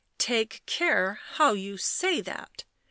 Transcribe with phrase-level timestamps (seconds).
[0.17, 2.63] "Take care how you say that.